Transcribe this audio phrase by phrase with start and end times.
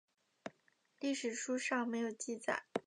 [0.99, 2.63] 李历史书上没有记载。